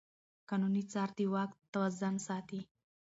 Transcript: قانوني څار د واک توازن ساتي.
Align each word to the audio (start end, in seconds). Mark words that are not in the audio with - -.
قانوني 0.49 0.83
څار 0.91 1.09
د 1.17 1.19
واک 1.33 1.51
توازن 1.73 2.15
ساتي. 2.27 2.61